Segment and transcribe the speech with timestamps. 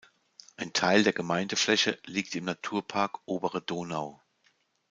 [0.57, 4.19] Ein Teil der Gemeindefläche liegt im Naturpark Obere Donau.